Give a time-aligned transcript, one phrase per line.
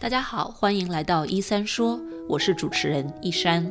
[0.00, 3.68] 大家好，欢迎来到一三说，我是主持人一山。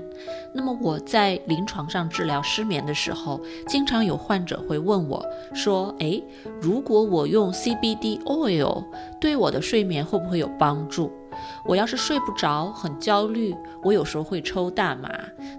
[0.53, 6.21] 那么我在临床上治疗失眠的时候，经常有患者会问我说：“诶，
[6.59, 8.83] 如果我用 CBD oil，
[9.21, 11.09] 对我的睡眠会不会有帮助？”
[11.65, 15.09] 我要是睡不着，很焦虑，我有时候会抽大麻。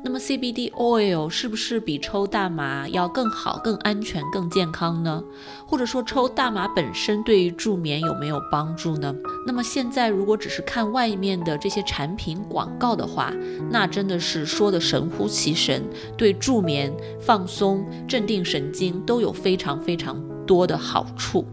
[0.03, 5.23] 那么 CBD oil 是不是比抽大麻要更好、更安全、更健康呢？
[5.67, 9.15] 或者说抽大麻本身对于助眠有没有帮助呢？
[9.47, 13.33] 那么现在如果只是看外面的这些产品广告的话，
[13.71, 15.83] 那真的是说的神乎其神，
[16.17, 21.45] 对助眠、放松、镇定神经都有非常非常多的好处。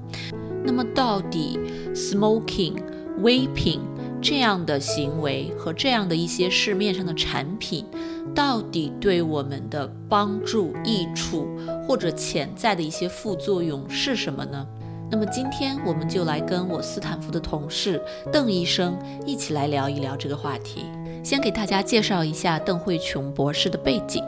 [0.63, 1.59] 那么到底
[1.93, 2.75] smoking、
[3.21, 3.79] vaping？
[4.27, 7.85] 这样的行为和这样的一些市面上的产品，
[8.33, 11.47] 到底对我们的帮助、益处
[11.87, 14.65] 或者潜在的一些副作用是什么呢？
[15.11, 18.01] 那么今天我们就来跟我斯坦福的同事
[18.33, 18.97] 邓医生
[19.27, 20.85] 一起来聊一聊这个话题。
[21.23, 24.23] 先给大家介绍一下邓慧琼博士的背景。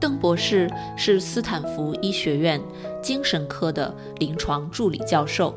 [0.00, 2.60] 邓博士是斯坦福医学院
[3.00, 5.54] 精神科的临床助理教授，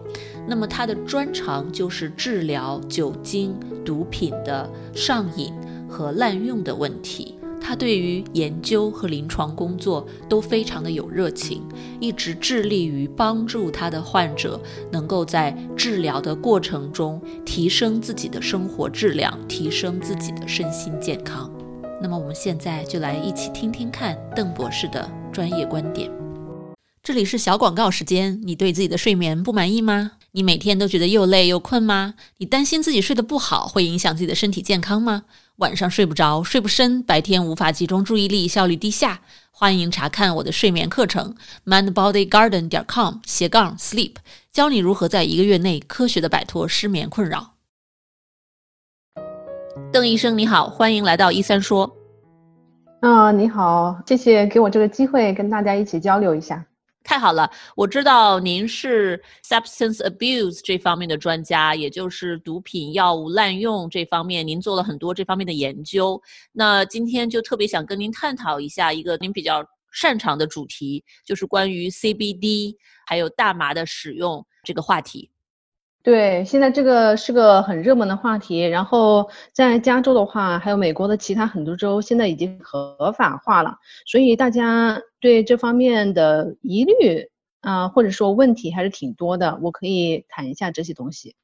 [0.48, 5.54] 那么他的专长就是治疗酒精、毒品的上瘾
[5.90, 7.40] 和滥用的问题。
[7.60, 11.64] 他对于研究和临床工作都非常的有热情，
[12.00, 21.52] 一直致力于帮助他的患者能够在治疗的过程中提升自己的生活质量，提升自己的身心健康。
[22.00, 26.12] 那么我们现在就来一起听听看邓博士的专业观点。
[27.02, 28.40] 这里是小广告时间。
[28.44, 30.12] 你对自己的睡眠不满意吗？
[30.36, 32.16] 你每天都觉得又累又困吗？
[32.40, 35.24] 你担心自己睡得不好会影响自己的身体健康吗？
[35.56, 39.22] 晚上睡不着，睡不深，白天无法集中注意力，效率低下？
[39.50, 44.16] 欢迎查看我的睡眠课程，mindbodygarden 点 com 斜杠 sleep，
[44.52, 47.54] 教你如何在一个月内科学的摆脱失眠困扰。
[49.94, 51.96] 邓医生你好，欢迎来到一三说。
[53.00, 56.66] 啊，你好，谢谢给我这个机会跟大家一起交流一下。
[57.06, 66.20] 太好了，我知道您是 substance abuse 这方面的专家，也就是毒品药物滥用这方面，您做了很多这方面的研究。
[66.52, 75.30] 那今天就特别想跟您探讨一下一个您比较擅长的主题，就是关于 CBD 还有大麻的使用这个话题。
[76.02, 78.62] 对，现在这个是个很热门的话题。
[78.62, 83.76] 然后在加州的话，还有美国的其他很多州，现在已经合法化了。
[84.06, 87.28] 所以大家对这方面的疑虑
[87.62, 89.58] 啊，或者说问题还是挺多的。
[89.64, 91.36] 我可以谈一下这些东西。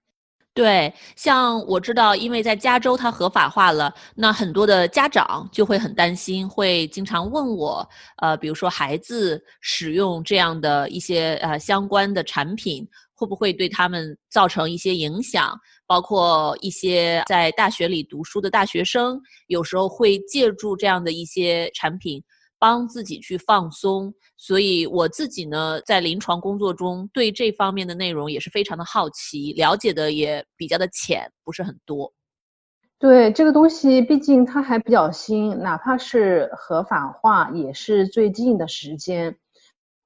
[0.53, 12.87] 对，像我知道，因为在加州它合法化了，那很多的家长就会很担心，会经常问我，呃，比如说孩子使用这样的一些呃相关的产品。
[13.13, 15.55] 会不会对他们造成一些影响？
[15.85, 22.23] 包括一些在大学里读书的大学生，有时候会借助这样的一些产品
[22.61, 24.13] 帮自己去放松。
[24.37, 32.13] 所以我自己呢，在临床工作中对这方面的内容也是非常的好奇，了解的也比较的浅，不是很多。
[32.99, 39.37] 对这个东西，毕竟它还比较新，哪怕是合法化，也是最近的时间。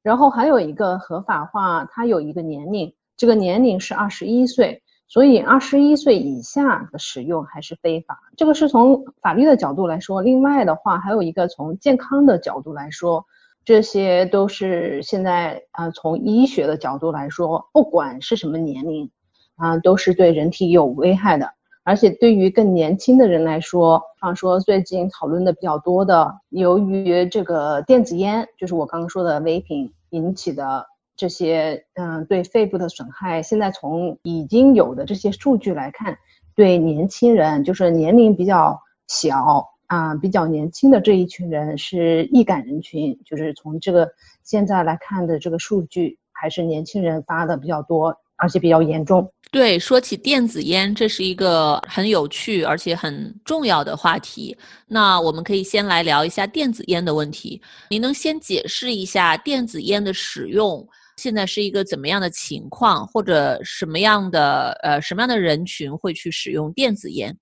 [0.02, 2.96] 然后还有一个合法化，它有一个年龄。
[3.18, 8.20] 这个年龄是二十一岁，所以二十一岁以下的使用还是非法。
[8.36, 10.22] 这个是从法律的角度来说。
[10.22, 13.26] 另外的话，还有一个从健康的角度来说，
[13.64, 19.12] 这些都是现在啊，从医学的角度来说，不管是什么年龄，
[19.56, 21.52] 啊，都是对人体有危害的。
[21.84, 30.88] 而且对于更年轻的人来说，比方说最近讨论的比较多的，由于这个电子烟，就是我刚刚说的 vaping 引起的。
[31.18, 36.18] 这些嗯，对肺部的损害，现在从已经有的这些数据来看，
[36.56, 44.10] 对年轻人，就是年龄比较小啊，比较年轻的这一群人是易感人群，就是从这个
[44.44, 49.32] 现在来看的这个数据，还是年轻人发的比较多，而且比较严重。
[49.52, 54.58] 对，说起电子烟，这是一个很有趣而且很重要的话题。
[54.88, 57.62] 那我们可以先来聊一下电子烟的问题。
[57.90, 60.86] 您能先解释一下电子烟的使用？
[61.18, 67.38] 现在是一个怎么样的情况，或者什么样的呃什么样的人群会去使用电子烟？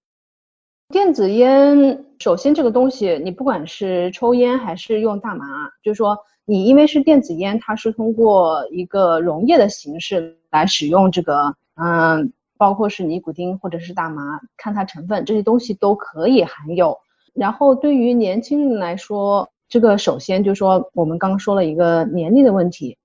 [0.90, 5.46] 电子烟首先这个东西，你不管是抽烟还是用大麻，
[5.82, 6.16] 就是说
[6.46, 16.96] 你因为是电子烟，它是通过一个溶液的形式来使用这个，嗯，包括是尼古丁或者是大麻，看它成分这些东西都可以含有。
[17.34, 22.96] 然后对于年轻人来说，这个首先就是说我们刚刚说了一个年龄的问题。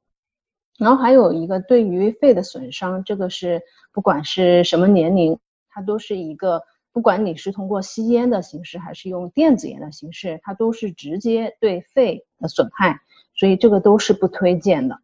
[0.78, 3.60] 然后还有一个对于肺的损伤，这个是
[3.92, 5.38] 不管是什么年龄，
[5.69, 13.00] 它都是一个不管你是通过吸烟的形式，还是用电子烟的形式，它都是直接对肺的损害，
[13.34, 14.96] 所以这个都是不推荐的。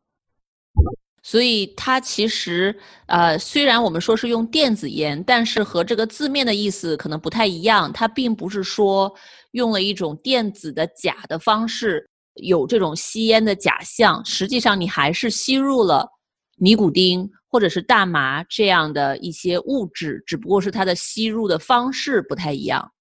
[1.23, 2.77] 所以它其实，
[3.07, 7.91] 呃，虽然我们说是用电子烟，但是和这个字面的意思可能不太一样。
[7.93, 9.11] 它并不是说
[9.53, 14.25] 用了一种电子的假的方式，有这种吸烟的假象。
[14.25, 16.09] 实际上，你还是吸入了
[16.57, 22.93] 尼古丁或者是大麻这样的一些物质，只不过是它的吸入的方式不太一样。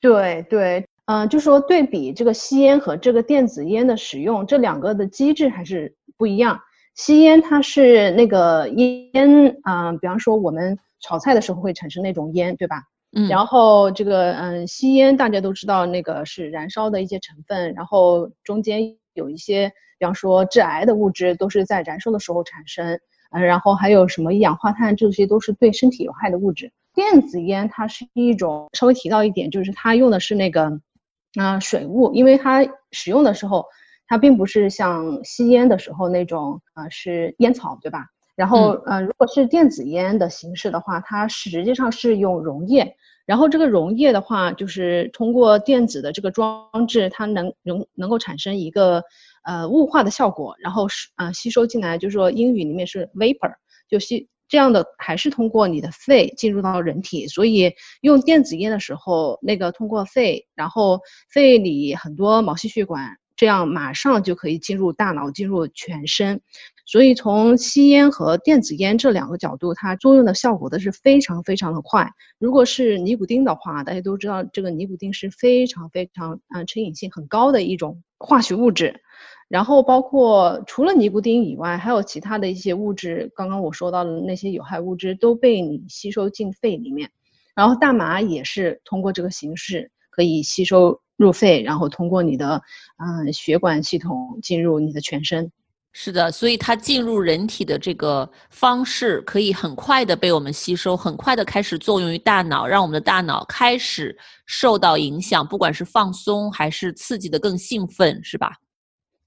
[0.00, 6.60] 对对，嗯，就说对比这个吸烟和这个电子烟的使用，这两个的机制还是不一样。
[6.94, 12.82] 吸烟它是那个烟啊，比方说我们炒菜的时候会产生那种烟，对吧？
[13.12, 13.28] 嗯。
[13.28, 19.68] 然后这个嗯，吸烟大家都知道那个是燃烧的一些成分，然后中间有一些，
[19.98, 22.98] 比方说致癌的物质都是在燃烧的时候产生，
[23.30, 26.72] 嗯，然后还有什么一氧化碳，这些都是对身体有害的物质。
[26.94, 30.80] 电子烟它是一种稍微提到一点，就是它用的是那个
[31.40, 33.64] 啊水雾，因为它使用的时候。
[34.08, 38.08] 它并不是像吸烟的时候那种，呃，是烟草，对吧？
[38.34, 42.96] 然后，呃，如果是电子烟的形式的话，它实际上是用溶液，
[43.26, 49.04] 然后这个溶液的话，就是通过电子的这个装置，它能能能够产生一个
[49.44, 53.52] 呃雾化的效果，然后是啊吸收进来，就是说英语里面是 vapor，
[53.86, 63.18] 就吸这样的还是通过你的肺进入到人体，所以用电子烟的时候，那个通过肺，然后肺里很多毛细血管。
[63.34, 66.42] 这样马上就可以进入大脑，进入全身，
[66.84, 72.10] 所以从吸烟和电子烟这两个角度，它作用的效果都是非常非常的快。
[72.38, 79.00] 如果是尼古丁的话，大家都知道这个尼古丁是非常非常嗯成瘾性很高的一种化学物质。
[79.48, 87.10] 然后包括除了尼古丁以外，还有其他的一些物质，刚刚我说到的那些有害物质都被你吸收进肺里面。
[87.54, 91.00] 然后大麻也是通过这个形式可以吸收。
[91.18, 92.62] 入肺，然后通过你的
[92.96, 95.52] 嗯血管系统进入你的全身。
[95.92, 104.16] 是的，所以它进入人体的这个方式可以很快的被我们吸收，很快的开始作用于大脑，让我们的大脑开始
[104.46, 108.52] 受到影响，不管是放松还是刺激的更兴奋，是吧？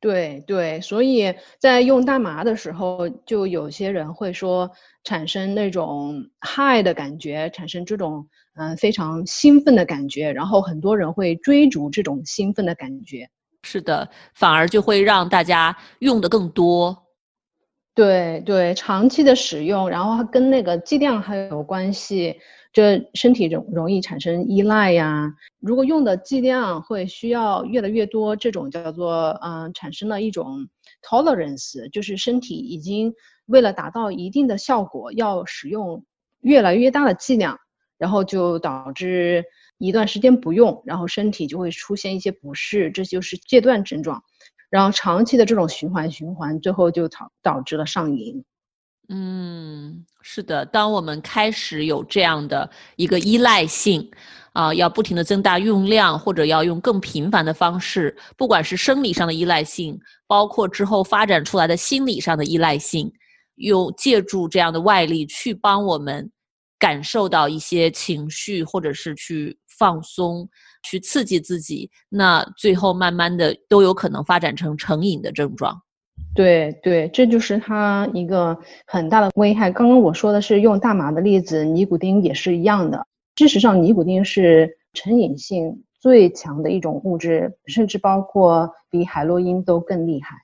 [0.02, 4.70] 对对，所以在用大麻的时候，就有些人会说
[5.04, 8.28] 产生那种 high 的感觉，产生这种。
[8.58, 13.30] 嗯，非常兴奋的感觉，然后很多人会追逐这种兴奋的感觉。
[13.66, 16.96] 是的，反而就会让大家用的更多。
[17.96, 22.38] 对对，长期的使用，然后跟那个剂量还有关系，
[22.72, 25.34] 这身体容容易产生依赖呀。
[25.60, 30.68] 如果用的剂量会需要越来越多，这种叫做嗯，产生了一种
[31.02, 33.14] tolerance，就是身体已经
[33.48, 36.06] 为了达到一定的效果，要使用
[36.42, 37.58] 越来越大的剂量。
[37.98, 39.46] 然后就导致
[39.78, 44.24] 一段时间不用，然后身体就会出现一些不适，这就是戒断症状。
[44.70, 48.44] 然后长期的这种循环循环，最后就导导致了上瘾。
[49.10, 54.10] 嗯，是的，当我们开始有这样的一个依赖性，
[54.54, 63.12] 啊，要不停的增大用量，或者要用更频繁的方式，不管是生理上的依赖性，包括之后发展出来的心理上的依赖性，
[63.56, 66.32] 用借助这样的外力去帮我们。
[66.78, 70.48] 感受到一些情绪，或者是去放松、
[70.84, 75.82] 去刺激自己，那最后慢慢的都有可能发展成成瘾的症状。
[76.34, 79.72] 对对，这就是它一个很大的危害。
[79.72, 83.06] 刚刚我说的是用大麻的例子，尼古丁也是一样的。
[83.38, 90.38] 事实上，尼古丁是成瘾性最强的一种物质，甚至包括比海洛因都更厉害。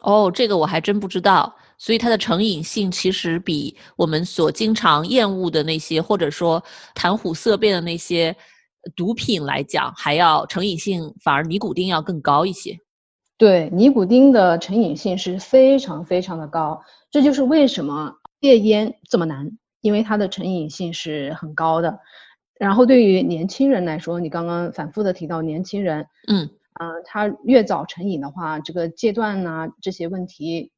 [0.00, 1.54] 哦，这个我还真不知道。
[1.80, 6.62] 所以它的成瘾性其实比我们所经常厌恶的那些，或者说
[6.94, 8.36] 谈虎色变的那些
[8.94, 12.76] 毒品来讲，还要成瘾性反而尼古丁要更高一些。
[13.38, 21.98] 对，尼古丁的成瘾性是非常非常的高，这就是为什么戒烟这么难，因为它的成瘾性是很高的。
[22.58, 30.72] 然后对于年轻人来说，你刚刚反复的提到年轻人，嗯，啊，他越早成瘾的话，这个戒断呐这些问题。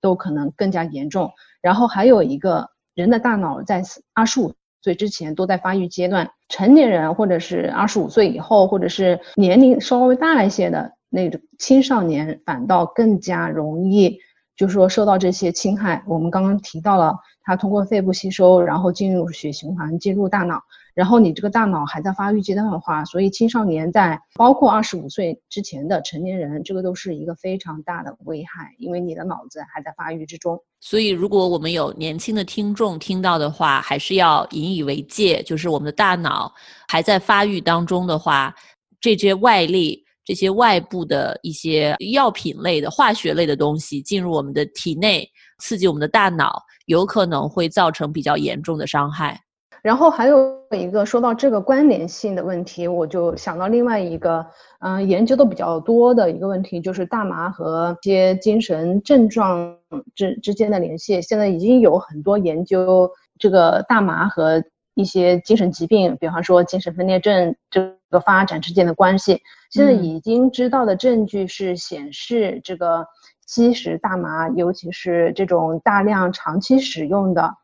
[0.00, 1.30] 都可能更加严重。
[1.60, 3.82] 然后还有一个人的大脑在
[4.14, 14.18] 二十五岁之前都在发育阶段，成年人或者是二十五岁以后，或者是年龄稍微大一些的那种青少年，反倒更加容易
[14.56, 16.02] 就是说受到这些侵害。
[16.06, 20.62] 我们刚刚提到了，它通过肺部吸收，然后进入血循环，进入大脑。
[21.00, 30.62] 然后你这个大脑还在发育阶段的话，所以青少年在包括二十五岁之前的成年人，这个都是一个非常大的危害，因为你的脑子还在发育之中。
[30.78, 36.52] 所以，如果我们有年轻的听众听到的话，还是要引以为戒，就是我们的大脑
[36.86, 38.54] 还在发育当中的话，
[39.00, 45.26] 这些外力、这些外部的一些药品类的、化学类的东西进入我们的体内，
[45.60, 49.40] 刺激我们的大脑，有可能会造成比较严重的伤害。
[49.82, 54.46] 然后还有一个说到这个关联性的问题，我就想到另外一个，
[54.80, 59.76] 嗯，研究的比较多的一个问题，就是大麻和一些精神症状
[60.14, 61.22] 之之间的联系。
[61.22, 64.62] 现在已经有很多研究这个大麻和
[64.94, 69.40] 一些精神疾病，比方说精神分裂症这个发展之间的关系。
[69.70, 73.06] 现在已经知道的证据是显示，这个
[73.46, 77.54] 吸食大麻，尤其是这种大量长期使用的。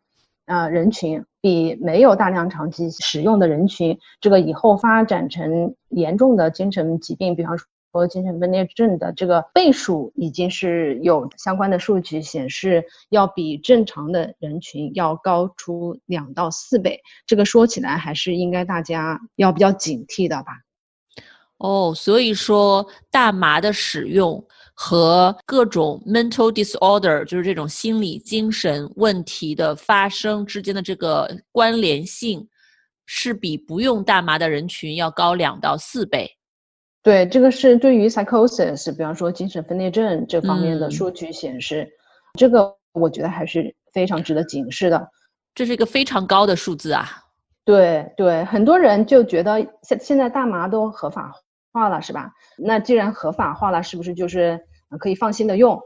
[0.47, 17.01] 啊，人群比没有大量长期使用的人群，这个以后发展成严重的精神疾病，比方说精神分裂症的这个倍数，已经是有相关的数据显示，要比正常的人群要高出两到四倍。
[17.29, 20.49] 这个说起来还是应该大家要比较警惕的吧？
[21.59, 24.45] 哦，所以说大麻的使用。
[24.79, 32.47] 和各种 mental disorder，就是这种心理精神问题的发生之间的这个关联性，
[33.07, 36.31] 是比不用大麻的人群要高两到四倍。
[37.03, 41.89] 对，这个是对于 psychosis，比方说精神分裂症这方面的数据显示，
[42.39, 45.09] 这个我觉得还是非常值得警示的。
[45.55, 47.09] 这是一个非常高的数字啊。
[47.65, 51.33] 对对，很多人就觉得现现在大麻都合法。
[51.77, 52.33] 化了是吧？
[52.57, 54.59] 那既然合法化了，是不是就是
[54.99, 55.79] 可以放心的用？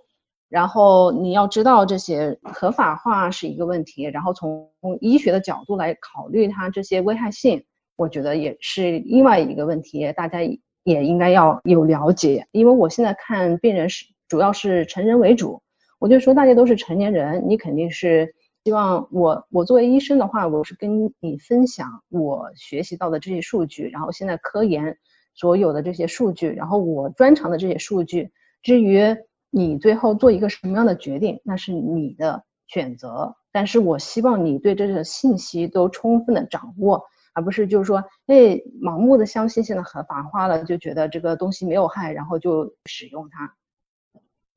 [0.48, 4.70] 然后你要知道这些合法化是一个问题，然后从
[5.00, 7.64] 医学的角度来考虑它这些危害性，
[7.96, 10.38] 我觉得也是另外一个问题，大家
[10.84, 12.46] 也应该要有了解。
[12.52, 15.60] 因为我现在看病人是主要是成人为主，
[15.98, 18.32] 我就说大家都是成年人，你肯定是
[18.62, 24.96] 希望我我作为医生的话，我是跟你分享我学习到的这些数据，然后现在科研。
[25.34, 28.30] 所有的这些数据，然后我专长的这些数据，
[28.62, 29.16] 至于
[29.50, 33.34] 你最后做一个什么样的决定，那是你的选择。
[33.52, 37.02] 但是我希望你对这些信息都充分的掌握，
[37.34, 43.54] 而不是就是说，哎，盲目的相信现在合法化了，就觉得这个东西没有害，然后就使用它。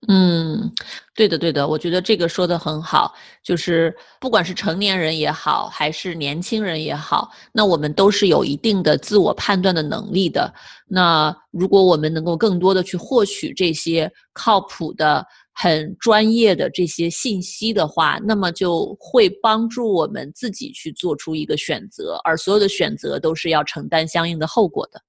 [0.07, 0.71] 嗯，
[1.15, 10.53] 对的，对的，我觉得这个说的很好，就是不管是成年人也好，还是年轻人也好，那我们都是有一定的自我判断的能力的。
[10.87, 25.01] 那如果我们能够更多的去获取这些靠谱的、很专业的这些信息的话，那么就会帮助我们自己去做出一个选择，而所有的选择都是要承担相应的后果的。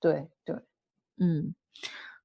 [0.00, 0.54] 对对，
[1.18, 1.54] 嗯。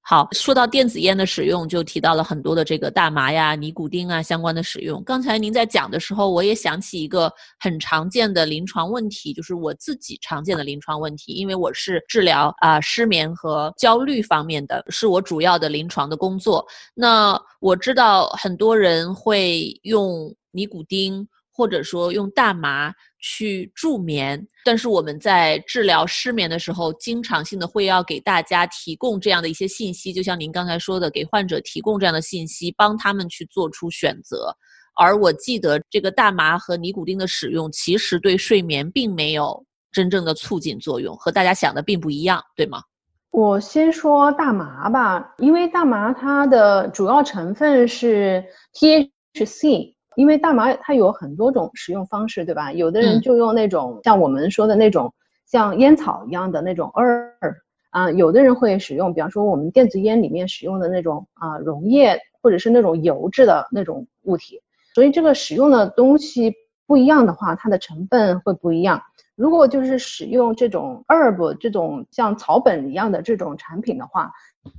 [0.05, 5.01] 好，说到电子烟的使用，就提到了很多的这个大麻呀、尼古丁啊相关的使用。
[5.05, 16.65] 刚才您在讲的时候，我也想起一个很常见的临床问题，就是我自己常见的临床问题，因为我是治疗啊失眠和焦虑方面的，是我主要的临床的工作。
[16.93, 21.25] 那我知道很多人会用尼古丁。
[21.55, 22.91] 或者说用大麻
[23.23, 34.53] 去助眠，但是我们在治疗失眠的时候，经常性的会要给大家提供这样的一些信息，就像您刚才说的，给患者提供这样的信息，帮他们去做出选择。
[34.95, 42.83] 而我记得这个大麻和尼古丁的使用，其实对睡眠并没有真正的促进作用，和大家想的并不一样，对吗？
[43.31, 49.93] 我先说大麻吧，因为大麻它的主要成分是 THC。
[50.15, 52.71] 因为大麻它有很多种使用方式，对吧？
[52.73, 55.13] 有的人就用那种像我们说的那种
[55.45, 57.53] 像烟草一样的那种 herb
[57.89, 64.61] 啊，有的人会使用，比方说我们电子烟里面使用的那种啊溶液或者是那种油质的那种物体。
[64.95, 66.53] 所以这个使用的东西
[66.93, 69.01] 不一样的话，它的成分会不一样。
[69.35, 74.31] 如果就是使用这种 herb 这种像草本一样的这种产品的话，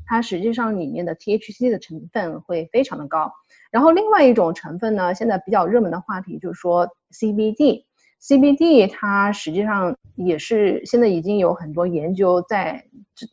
[0.07, 3.33] 它实际上里面的 THC 的成分会非常的高。
[3.73, 7.83] 然后另外一种成分呢，现在比较热门的话题就是说 CBD
[8.27, 12.87] CBD 它实际上也是现在已经有很多研究在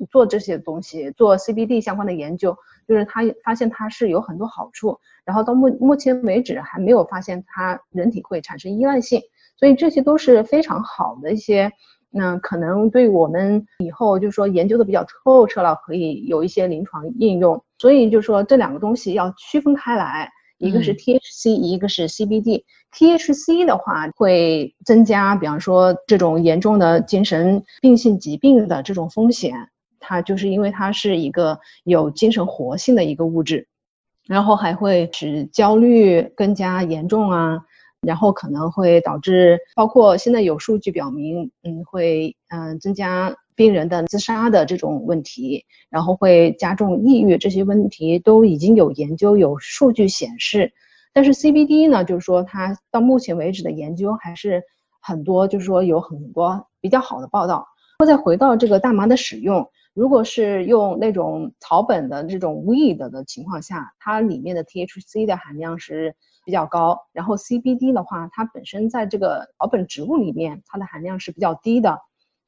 [0.10, 9.22] 做这些东西，做 CBD 相关的研究，就是它发现它是有很多好处，然后到目目前为止还没有发现它人体会产生依赖性，
[9.56, 11.72] 所以这些都是非常好的一些
[12.10, 17.64] 那可能对我们以后就是说研究的比较透彻了，可以有一些临床应用。
[17.78, 20.30] 所以就是说这两个东西要区分开来，
[20.62, 22.64] 一个是 THC，一个是 CBD。
[22.96, 33.68] THC 的话会增加，比方说这种严重的精神病性疾病的这种风险，它就是因为它是一个有精神活性的一个物质，
[34.28, 37.62] 然后还会使焦虑更加严重啊。
[38.02, 50.74] 然后可能会导致，包括现在有数据表明，嗯，会嗯增加病人的自杀的这种问题，然后会加重抑郁这些问题都已经有研究有数据显示。
[51.14, 54.64] 但是 CBD 呢，就是说它到目前为止的研究还是
[55.00, 57.68] 很多，就是说有很多比较好的报道。
[58.08, 66.16] 再回到这个大麻的使用，如果是用那种草本的这种 weed 的情况下，它里面的 THC 的含量是。
[66.44, 72.00] 比较高，然后 CBD 的话，它本身在这个草本植物里面，它的含量是比较低的。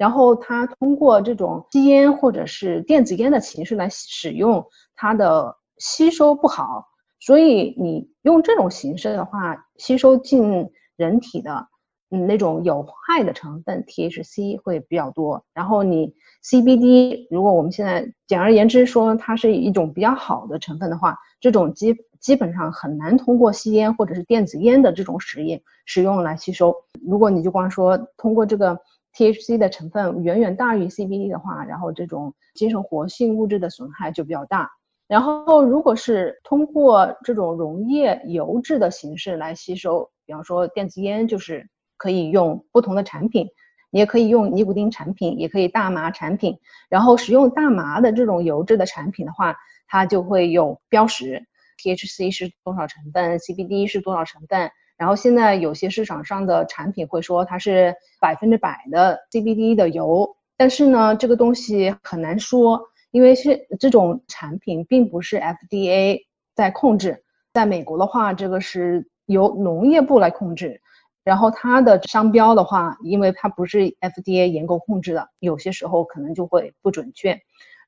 [0.04, 4.66] 然后它通过这种吸烟或者是电子烟的形式来使用，
[4.98, 6.88] 它的吸收不好。
[7.22, 11.70] 所以你用这种形式的话，吸收进人体的，
[12.12, 15.46] 嗯，那种有害的成分 THC 会比较多。
[15.54, 26.76] 然后你 CBD，如果我们现在简而言之说它是一种比较好的成分的话，这种基基本上很难通过吸烟或者是电子烟的这种实验使用来吸收。
[27.08, 28.78] 如果你就光说通过这个
[29.16, 34.72] THC 的成分远远大于 CBD 的话，然后这种精神活性物质的损害就比较大。
[35.08, 43.48] 然后如果是通过这种溶液油质的形式来吸收，比方说电子烟就是可以用不同的产品，
[43.92, 46.58] 你也可以用尼古丁产品，也可以大麻产品。
[46.90, 49.56] 然后使用大麻的这种油质的产品的话，
[49.88, 51.46] 它就会有标识。
[51.78, 54.72] THC 是多少成分？CBD 是多少成分？
[55.04, 62.82] 然后现在有些市场上的产品会说它是百分之百的 CBD 的油，但是呢，这个东西很难说，
[63.12, 66.20] 因为是这种产品并不是 FDA
[66.56, 70.80] 在控制，在美国的话，这个是由农业部来控制，
[71.26, 77.38] 然后它的商标的话，因为它不是 FDA 严格控制的，有些时候可能就会不准确。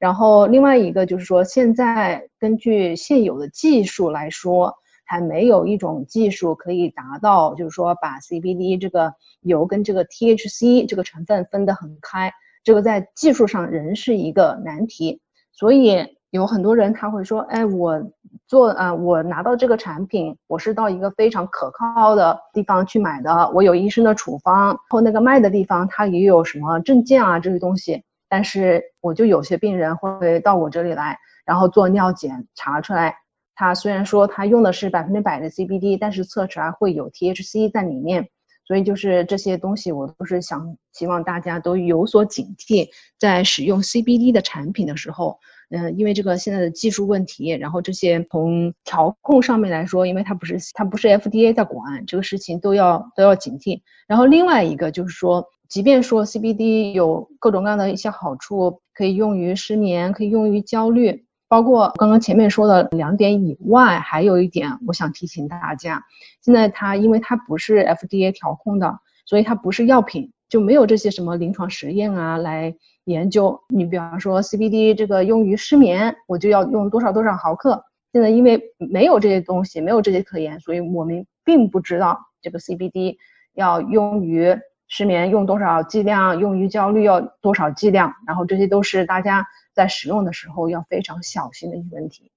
[0.01, 4.75] 然后另外一个就是说，现在根据现有的技术来说，
[5.05, 12.33] 还没有一种技术可以达到，就是说把 CBD 这个油跟这个 THC 这个成分分得很开，
[12.63, 15.21] 这个在技术上仍是一个难题。
[15.51, 18.11] 所以有很多人他会说，哎，我
[18.47, 28.03] 做啊，我拿到这个产品，我是到一个非常可靠的地方去买的，我有医生的处方，然后那个卖的地方它也有什么证件啊这些东西。
[28.27, 33.15] 但是我就有些病人会到我这里来，然后做尿检查出来，
[33.55, 38.27] 他虽然说他用的是百分之百的 CBD，但是测出来会有 THC 在里面，
[38.67, 45.39] 所以就是这些东西我都是想希望大家都有所警惕，在使用 CBD 的产品的时候，
[45.69, 53.81] 嗯，因为这个现在的技术问题，然后这些从调控上面来说，因为它不是它不是 FDA 在管，这个事情都要都要警惕。
[54.07, 55.47] 然后另外一个就是说。
[55.67, 66.03] 即便说 CBD 有各种各样的一些好处，可以用于失眠，可以用于焦虑，包括刚刚前面说的两点以外，还有一点我想提醒大家，
[66.41, 73.61] 现在它因为它不是 FDA 调控的，所以它不是药品，就没有这些什么临床实验啊来研究。
[73.69, 77.83] 你比方说 CBD 这个用于失眠，我就要用多少多少毫克。
[78.11, 83.17] 现在因为没有这些东西，没有这些科研，所以我们并不知道这个 CBD
[83.53, 84.57] 要用于。
[84.87, 92.31] 失眠用多少剂量，用于焦虑要多少剂量，然后这些都是大家在使用的时候要非常小心的一些问题。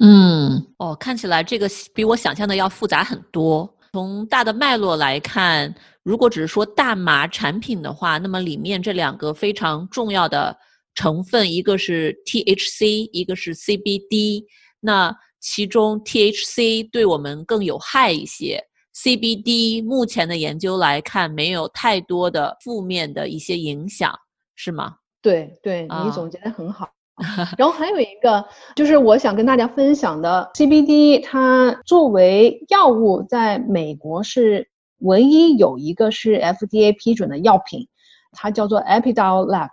[0.00, 3.68] 嗯，哦，看起来这个比我想象的要复杂很多。
[3.92, 10.56] 从大的脉络来看，如果只是说大麻产品的话，那么里面这两个非常重要的
[10.94, 14.44] 成分，一个是 THC，一个是 CBD。
[14.78, 18.62] 那其中 THC 对我们更有害一些。
[18.94, 24.12] CBD 目前的研究来看，没有太多的负面的一些影响，
[24.54, 24.96] 是吗？
[25.20, 26.90] 对对，你总结的很好。
[27.58, 28.44] 然后还有一个
[28.76, 37.88] 就是我想跟大家分享的，CBD 它作为药物，在美国是唯一有一个是 FDA 批准的药品，
[38.30, 39.68] 它叫做 Epidiolex。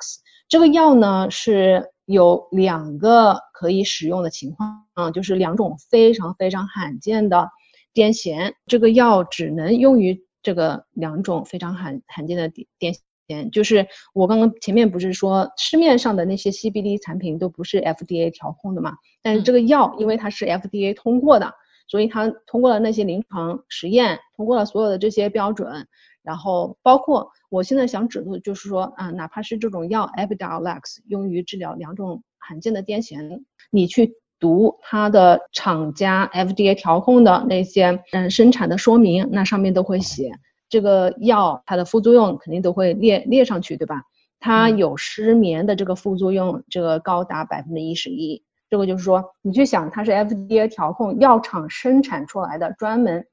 [0.48, 7.50] 这个药呢是有两个可以使用的情况啊，就是两种非常非常罕见的。
[7.94, 12.96] 癫痫这个药只能用于这个两种非常罕罕见的癫癫
[13.28, 18.94] 痫，就是我刚刚前面不是说市面上的那些 CBD 产品都不是 FDA 调控的嘛？
[19.22, 21.54] 但是这个药因为它是 FDA 通过的，
[21.88, 25.88] 所以它通过了那些临床实验，通过了所有的这些标准，
[26.24, 40.32] 然后包括我现在想指的就是说，啊，哪怕是这种药 Epidiolex 用于治疗两种罕见的癫痫，你去读它的厂家 FDA 调控的那些嗯生产的说明，那上面都会写
[40.70, 44.04] 这个药它的副作用肯定都会列列上去，对吧？
[44.40, 48.44] 它有失眠的这个副作用，这个高达百分之一十一。
[48.70, 53.26] 这个就是说，你去想，它是 FDA 调控药厂生产出来的，专门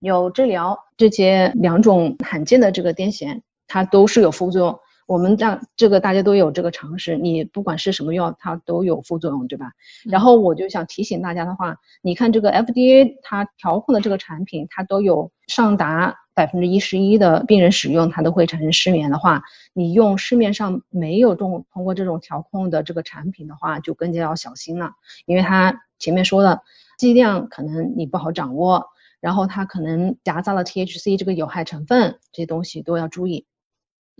[0.00, 4.78] 有治疗这些两种罕见的这个癫痫，它都是有副作用。
[5.06, 9.72] 我们让这个大家都有这个常识，你不管是什么药，它都有副作用，对吧？
[10.08, 19.42] 然后我就想提醒大家的话，你看这个 FDA 它调控的这个产品，它都有上达百分之一十一的病人使用，它都会产生失眠的话，
[19.74, 24.92] 你用市面上没有动通过这种调控的这个产品的话，就更加要小心了，
[25.26, 26.62] 因为它前面说的
[26.96, 28.86] 剂量可能你不好掌握，
[29.20, 33.44] 然后它可能夹杂了 THC 这个有害成分，这些东西都要注意。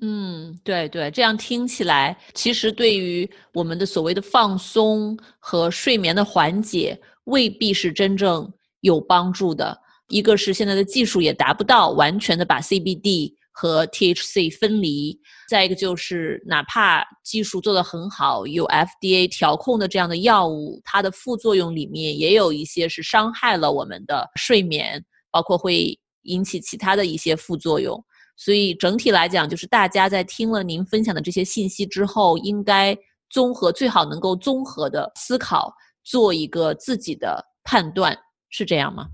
[0.03, 8.53] 嗯，对对，这样听起来，其实对于我们的所谓的放松和睡眠的缓解，未必是真正
[8.83, 9.81] 有帮助的。
[10.11, 15.19] 一个是现在的技术也达不到完全的把 CBD 和 THC 分离，
[15.49, 28.03] 再一个就是哪怕技术做得很好，有 FDA 调控的这样的药物，它的副作用里面也有一些是伤害了我们的睡眠，包括会引起其他的一些副作用。
[28.37, 32.97] 所以整体来讲，就是大家在听了您分享的这些信息之后，应该
[33.29, 38.19] 综合，最好能够综合的思考，做一个自己的判断，
[38.49, 39.07] 是这样吗？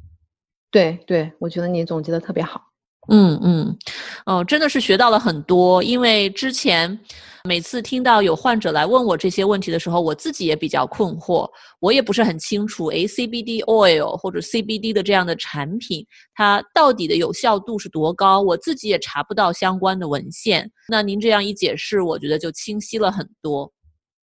[0.70, 2.60] 对对，我觉得你总结的特别好。
[3.08, 3.78] 嗯嗯，
[4.26, 6.98] 哦，真的是学到了很多，因为之前。
[7.46, 11.48] 每次听到有患者来问我这些问题的时候，我自己也比较困惑，
[11.78, 18.40] 我也不是很清楚，诶 CBD oil 或者 CBD 的这样的产品，它到底的有效度是多高？
[18.40, 20.68] 我自己也查不到相关的文献。
[20.88, 23.72] 那您这样一解释，我觉得就清晰了很多。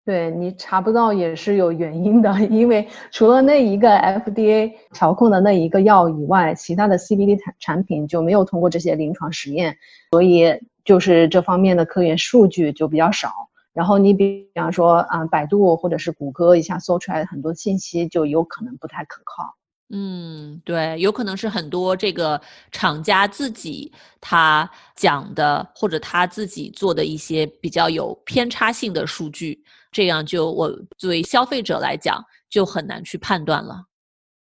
[0.08, 9.78] 对你查不到也是有原因的， 因为除了那一个 FDA 调控的那一个药以外，其他的 CBD 产产品就没有通过这些临床实验，
[10.12, 10.58] 所以。
[10.88, 13.30] 就是这方面的科研数据就比较少，
[13.74, 19.54] 然后你比比方说啊，百度或者是谷歌一下搜出来的很多信息就有可能不太可靠。
[19.90, 22.40] 嗯，对，有可能是很多这个
[22.72, 23.92] 厂家自己
[24.22, 29.62] 他讲的，或者他自己做的一些比较有偏差性的数据，
[29.92, 33.84] 这样就我作为消费者来讲就很难去判断了。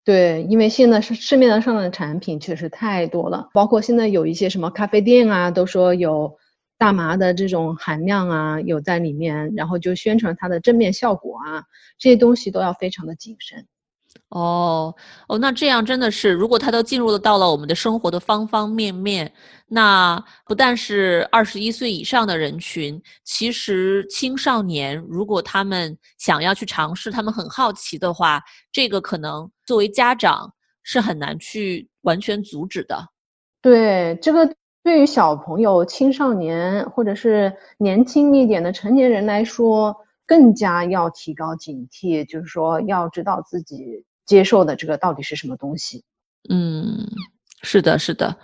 [0.04, 6.38] 对，因为现在市市面上的产品确实太多了，包括现在有一些什么咖啡店啊，都说有
[6.78, 11.66] 大麻的这种含量啊，有在里面，然后就宣传它的正面效果啊，
[12.00, 13.68] 这些东西都要非常的谨慎。
[14.32, 14.96] 哦
[15.28, 19.30] 哦，那这样真的是，如果它都进入了到了我们的生活的方方面面，
[19.68, 28.42] 那不但是二十一岁以上的人群，其实青少年如果他们想要去尝试，他们很好奇的话，
[28.72, 33.10] 这个可能作为家长是很难去完全阻止的。
[33.62, 34.50] 对，这个
[34.82, 39.94] 对于小朋友、青少年或者是年轻一点的成年人来说，
[40.26, 44.06] 更加要提高警惕，就是说要知道自己。
[44.26, 46.04] 接受的这个到底是什么东西？
[46.50, 47.08] 嗯，
[47.64, 48.36] 是的，是的，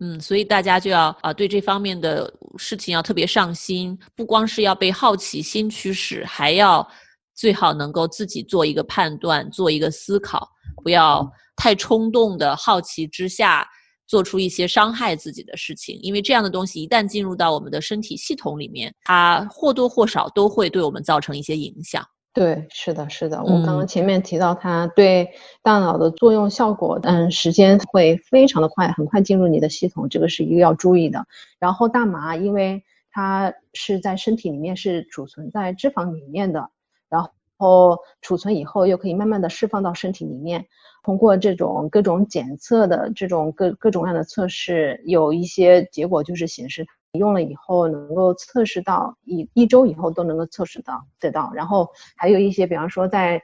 [0.00, 6.86] 嗯，所以大家就要啊，对这方面的事情要特别上心，不光是要被好奇心驱使，还要
[7.34, 10.48] 最好能够自己做一个判断，做一个思考，
[10.82, 13.66] 不要太冲动的好奇之下
[14.06, 22.02] 做出一些伤害自己的事情，因为这样的东西一旦进入到我们的身体系统里面，它或多或少都会对我们造成一些影响。
[22.34, 25.30] 对，是的，是的，我刚刚前面提到它对
[25.62, 31.26] 大脑的作用效果，嗯，时间会非常的快，很快进入你的系统，这个是一个要注意的。
[31.58, 36.70] 然后大麻，因为它是在身体里面是储存在脂肪里面的，
[37.10, 40.66] 然后储存以后又可以慢慢的释放到身体里面。
[41.02, 46.86] 通过这种各种检测的这种各各种各样的测试，有一些结果就是显示。
[47.18, 53.40] 用了以后能够测试到一一周以后都能够测试到得到，然后还有一些，比方说在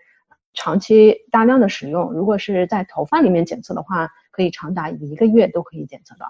[0.55, 6.27] 长期大量的使用，如果是在头发里面检测的话，可以长达一个月都可以检测到。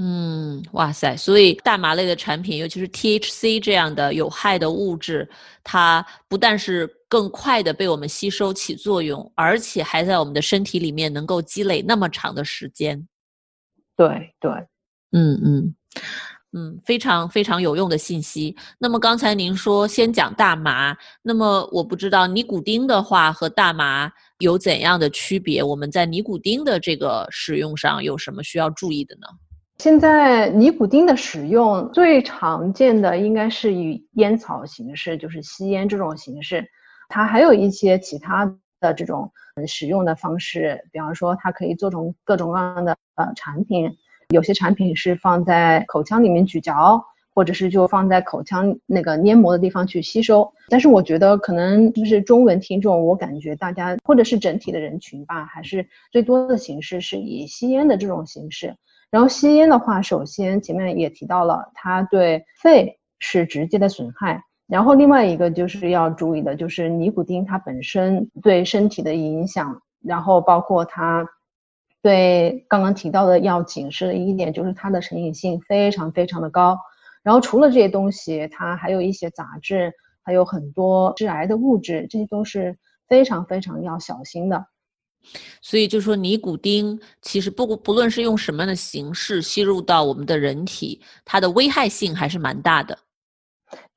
[0.00, 1.14] 嗯，哇塞！
[1.16, 5.28] 所以大麻类的产品，尤其是 THC 这样的有害的物质，
[5.64, 13.06] 它不但是更快的被我们吸收起作用，而且还在我们的身体里面能够积累那么长的时间。
[13.94, 14.50] 对对，
[15.12, 15.42] 嗯嗯。
[15.44, 15.74] 嗯，
[16.52, 18.56] 嗯非常非常有用的信息。
[18.78, 25.62] 那么刚才您说先讲大麻，那么我不知道尼古丁的话和大麻有怎样的区别？
[25.62, 29.26] 我们在尼古丁的这个使用上有什么需要注意的呢？
[29.78, 36.68] 现在尼古丁的使用最常见的应该是以烟草形式，就是吸烟这种形式。
[37.08, 38.44] 它还有一些其他
[38.80, 39.32] 的这种
[39.66, 43.88] 使用的方式，比方说它可以做成各种各样的呃产品，
[44.28, 47.04] 有些产品是放在口腔里面咀嚼。
[47.34, 58.74] 或者是就放在口腔那个黏膜的地方去吸收，但是我觉得可能就是中文听众，我感觉大家或者是整体的人群吧，还是最多的形式是以吸烟的这种形式。
[59.12, 64.42] 然后吸烟的话，首先前面也提到了，它对肺是直接的损害。
[64.66, 71.24] 然后另外一个就是要注意的，就是尼古丁它本身对身体的影响，然后包括它
[72.00, 76.78] 对刚刚提到的要警示的一点，就是它的成瘾性非常非常的高。
[77.22, 84.66] 然后除了这些东西，它还有一些杂质，还有很多致癌的物质，这些都是非常非常要小心的。
[85.60, 92.96] 所以就说尼古丁其实不不论是用什么样的形式吸入到我们的人体，它的危害性还是蛮大的。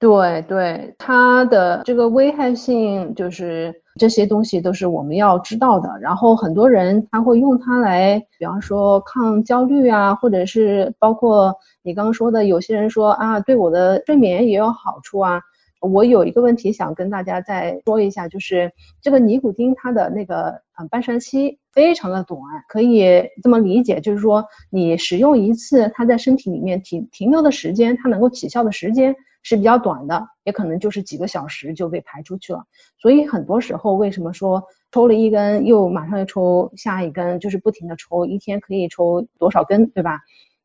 [0.01, 5.91] 对对，它的这个危害性就是这些东西都是我们要知道的。
[6.01, 15.39] 然后很多人他会用它来，比方说抗焦虑啊，或者是包括你刚刚说的，有些人说啊，对我的睡眠也有好处啊。
[15.81, 18.71] 我有一个问题想跟大家再说一下，就是
[19.03, 23.05] 这个尼古丁它的那个嗯半衰期非常的短，可以
[23.43, 29.15] 这么理解，就是说你使用一次，它在身体里面停停留的时间，它能够起效的时间。
[29.43, 32.63] 是比较短的，也可能就是几个小时就被排出去了。
[32.97, 40.19] 所以很多时候，为什么说抽了一根又马上又抽下一根，就是不停的抽，一天可以抽多少根，对吧？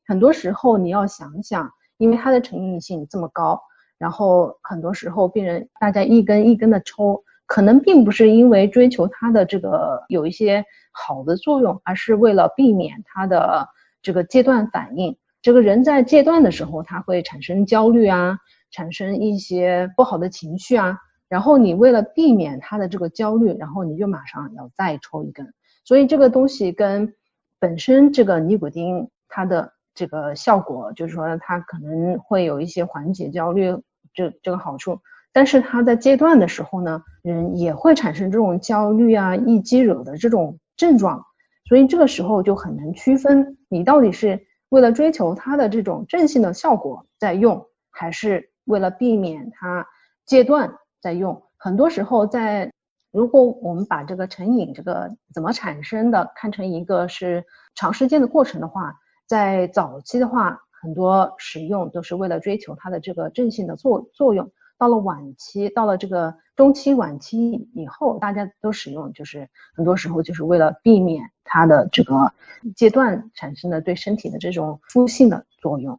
[0.07, 3.61] 很多时候你要想想，因为它的成瘾性这么高，
[3.99, 13.69] 然后很多时候病人大家一根一根的抽，可能并不是因为追求它的这个有一些好的作用，而是为了避免它的
[14.03, 15.17] 这个戒断反应。
[15.43, 18.39] 这个人在戒断的时候，他会产生焦虑啊。
[18.77, 20.99] 产生一些不好的情绪啊，
[21.31, 27.15] 然后你为了避免他的这个焦虑，然后你就马上要再抽一根，所以这个东西跟
[27.59, 33.75] 本身这个尼古丁它的这个效果，就是说它可能会有一些缓解焦虑
[34.13, 35.01] 这这个好处，
[35.33, 41.25] 但是它在戒断的时候呢，人也会产生这种焦虑啊、易激惹的这种症状，
[41.67, 48.51] 所以这个时候就很难区分你到底是为了追求它的这种正性的效果在用，还是。
[48.67, 49.87] 为了避免它
[50.25, 52.71] 戒断在用，很多时候在
[53.11, 58.95] 如果我们把这个成瘾这个怎么产生的看成一个是长时间的过程的话，
[59.27, 64.53] 在早期的话，很多使用都是为了追求它的这个正性的作作用。
[64.79, 72.31] 到了晚期，到了这个中期、晚期以后，大家都使用，就是很多时候就是为了避免它的这个
[72.75, 75.99] 戒断产生的对身体的这种负性的作用。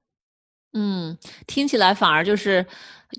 [0.74, 2.66] 嗯，听起来反而就是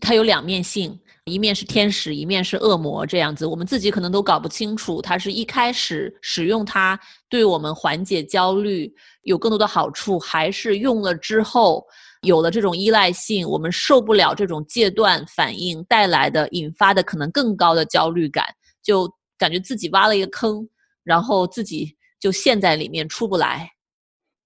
[0.01, 3.45] 它有两面性，一面是天使，一面是恶魔这样子。
[3.45, 11.85] 我们自己可能都搞不清楚，它是一开始使用它对我们缓解焦虑有更多的好处，还是用了之后
[12.23, 18.45] 有了这种依赖性，我们受不了这种戒断反应带来的引发的可能更高的焦虑感，
[18.83, 20.69] 就感觉自己挖了一个坑，
[21.03, 23.69] 然后自己就陷在里面出不来。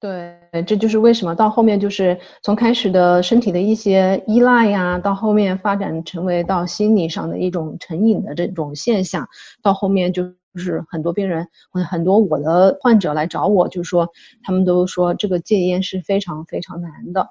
[0.02, 0.36] 对，
[0.66, 9.28] 这就是为什么到后面就是从开始的身体的一些依赖呀，到后面发展成为到心理上的一种成瘾的这种现象，
[9.62, 11.46] 到后面就是很多病人，
[11.88, 14.08] 很多我的患者来找我，就是说
[14.42, 17.28] 他们都说这个戒烟是非常非常难的，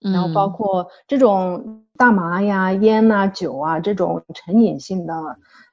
[0.00, 5.14] 然后包括这种大麻呀、烟呐、酒啊这种成瘾性的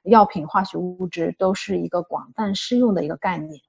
[0.04, 3.60] 药品、化学物质，都是一个广泛适用的一个概念。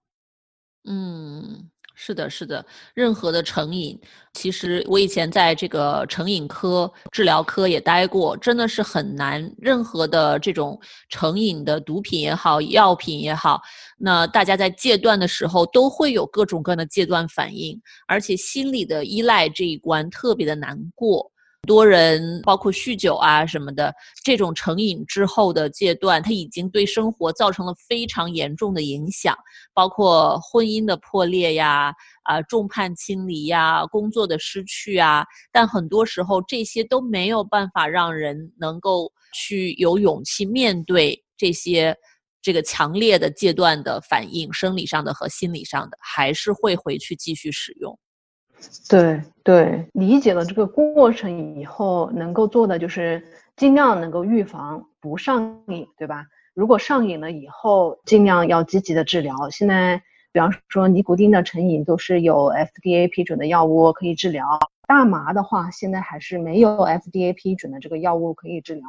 [0.85, 1.69] 嗯。
[2.01, 3.99] 是的，是的，任何的成瘾，
[4.31, 9.53] 其实我以前在这个成瘾科治疗科也待过，真的是很难。
[9.57, 13.61] 任何的这种成瘾的毒品也好，药品也好，
[13.97, 21.29] 那大家在戒断的时候都会有各种各样的戒断反应，而且心理的依赖这一关特别的难过。
[21.67, 23.93] 多人包括酗酒啊什么的，
[24.23, 29.35] 这种成瘾之后的戒断，他已经对生活造成了非常严重的影响，
[29.73, 31.93] 包括婚姻的破裂呀，
[32.23, 35.23] 啊众叛亲离呀，工作的失去啊。
[35.51, 41.95] 但很多时候这些都没有办法让人能够去有勇气面对这些
[42.41, 47.99] 这个强烈的戒断的反应，生理上的和心理上的，还是会回去继续使用。
[48.89, 53.23] 对对，理解了这个过程以后，能够做的就是
[53.55, 56.25] 尽量能够预防不上瘾，对吧？
[56.53, 59.49] 如果上瘾了以后，尽量要积极的治疗。
[59.49, 68.83] 现在比方说尼古丁的成瘾都是有 FDA 批准的药物可以治疗，大麻的话现在还是没有 FDA 批准的这个药物可以治疗，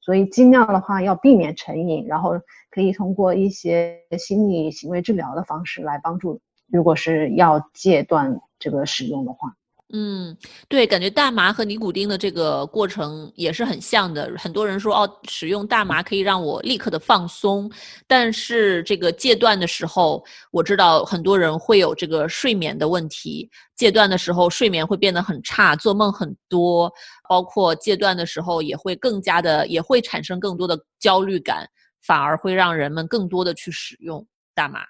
[0.00, 6.40] 所以尽量的话要避免成瘾，然后可以通过一些心理行为治疗的方式来帮助。
[6.68, 9.54] 如果是要戒断这个使用的话。
[9.92, 10.36] 嗯，
[10.68, 14.32] 对，感觉大麻和尼古丁的这个过程也是很像的。
[14.36, 17.70] 很多人说，哦，使用大麻可以让我立刻的放松，
[18.04, 23.48] 但是这个戒断的时候，我知道很多人会有这个睡眠的问题。
[23.76, 26.92] 戒断的时候，睡眠会变得很差，做梦很多，
[27.28, 31.64] 包括戒断的时候也会更加的，也会产生更多的焦虑感，
[32.02, 34.80] 反而会让人们更多的去使用大麻。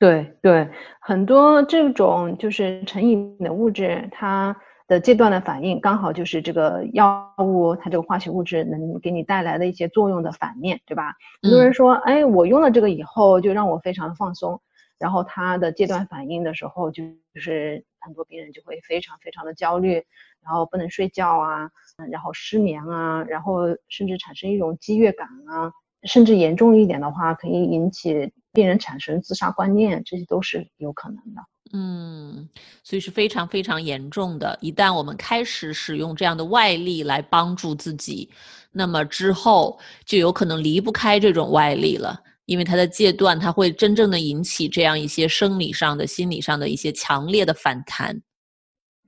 [0.00, 0.66] 对对，
[0.98, 4.56] 很多这种就是成瘾的物质，它
[4.88, 11.12] 的戒断的反应刚好就是这个药物它这个化学物质能给你带来的一些作用的反面对吧？
[11.42, 14.62] 很多人说，哎，我用了这个以后就让我非常的放松，
[14.98, 20.02] 然后他的戒断反应的时候，就就是很多病人就会非常非常的焦虑，
[20.42, 21.70] 然后不能睡觉啊，
[22.10, 25.72] 然后失眠啊，然后甚至产生一种饥饿感啊，
[26.04, 28.32] 甚至严重一点的话，可以引起。
[28.52, 31.40] 病人产生自杀观念，这些都是有可能的。
[31.72, 32.48] 嗯，
[32.82, 34.58] 所以是非常非常严重的。
[34.60, 38.28] 一旦我们开始使用这样的外力来帮助自己，
[38.72, 42.20] 那么之后就有可能离不开这种外力了。
[42.46, 48.20] 因为它的戒断，它会真正的引起这样一些生理上的、心理上的一些强烈的反弹。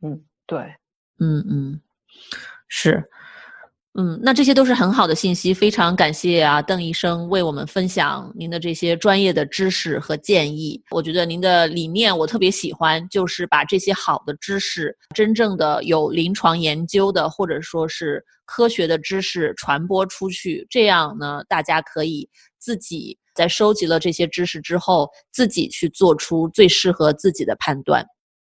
[0.02, 0.61] 嗯，对，
[1.18, 1.81] 嗯嗯，
[2.68, 3.11] 是。
[3.94, 10.83] 嗯，那这些都是很好的信息，非常感谢啊，邓医生为我们分享您的这些专业的知识和建议。
[10.92, 22.26] 我觉得您的理念我特别喜欢，就是把这些好的知识，真正的有临床研究的或者说是科学的知识传播出去，这样呢，大家可以
[22.59, 28.02] 自己在收集了这些知识之后，自己去做出最适合自己的判断。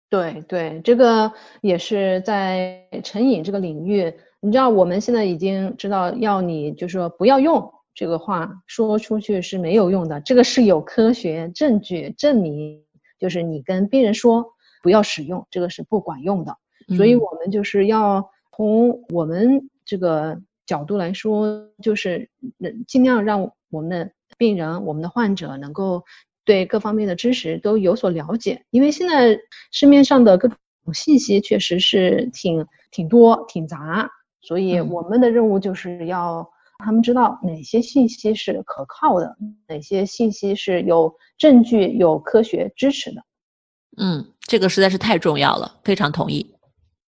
[0.08, 4.14] 对对，这个也是在成瘾这个领域。
[4.44, 12.84] 你知道我们现在已经知道，要你就说不要用这个话说出去是没有用的，这个是有科学证据证明，
[13.18, 14.44] 就是你跟病人说
[14.82, 16.54] 不要使用，这个是不管用的。
[16.94, 22.28] 所以我们就是要从我们这个角度来说，就是
[22.86, 26.04] 尽量让我们的病人、我们的患者能够
[26.44, 29.38] 对各方面的知识都有所了解，因为现在
[29.72, 30.58] 市面上的各种
[30.92, 34.10] 信息确实是挺挺多、挺杂。
[34.46, 36.46] 所以我们的任务就是要
[36.84, 43.22] 他们知道哪些信息是可靠的，哪些信息是有证据、有科学支持的。
[43.96, 46.54] 嗯，这个实在是太重要了，非常同意。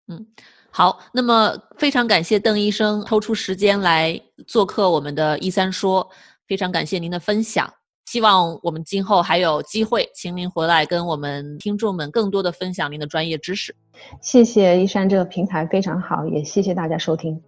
[0.09, 0.27] 嗯，
[0.71, 6.09] 好，那么非常感谢邓医生抽出时间来做客我们的“一三说”，
[6.47, 7.69] 非常感谢您的分享。
[8.07, 13.75] 希望我们今后还有机会，请您回来跟我们听众们更多的分享您的专业知识。
[14.21, 17.43] 谢谢一山，这个平台非常好，也谢谢大家收听。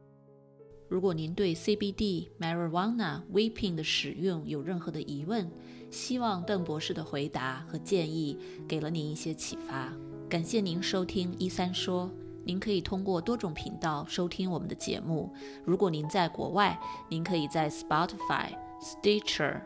[0.88, 5.48] 如果您对 CBD、Marijuana、Vaping 的使用有任何的疑问，
[5.90, 9.92] 希望邓博士的回答和建议给了您一些启发。
[10.28, 12.10] 感谢您收听一三说，
[12.44, 15.32] 您可以通过多种频道收听我们的节目。
[15.64, 16.76] 如果您在国外，
[17.08, 18.48] 您可以在 Spotify、
[18.82, 19.60] Stitcher。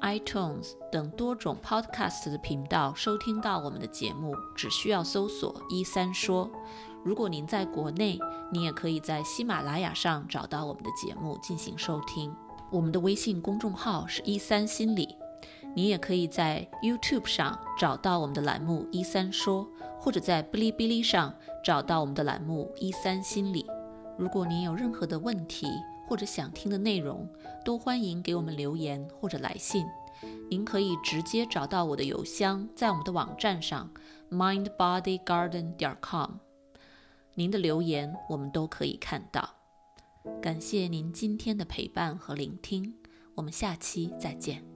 [0.00, 6.50] iTunes 等多种 Podcast 的频道收听到我们的节目，只需要搜索“一三说”。
[7.04, 8.18] 如果您在国内，
[8.52, 12.34] 您也可以在喜马拉雅上找到我们的节目进行收听。
[12.70, 15.16] 我们的微信公众号是一三心理，
[15.74, 21.32] 您也可以在 YouTube 上找到我们的栏目“一三说”，或者在哔哩哔哩上
[21.64, 23.64] 找到我们的栏目“一三心理”。
[24.18, 25.68] 如果您有任何的问题，
[26.06, 27.28] 或者想听的内容，
[27.64, 29.84] 都欢迎给我们留言或者来信。
[30.48, 33.90] 您可以直接找到我的邮箱，在我们的网站上
[34.30, 36.30] ，mindbodygarden 点 com。
[37.34, 39.54] 您的留言我们都可以看到。
[40.40, 42.94] 感谢您今天的陪伴和聆听，
[43.34, 44.75] 我们下期再见。